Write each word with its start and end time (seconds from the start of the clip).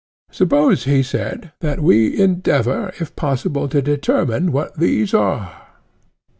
Suppose, 0.31 0.85
he 0.85 1.03
said, 1.03 1.51
that 1.59 1.79
we 1.79 2.19
endeavour, 2.19 2.91
if 2.99 3.15
possible, 3.15 3.69
to 3.69 3.83
determine 3.83 4.51
what 4.51 4.79
these 4.79 5.13
are. 5.13 5.67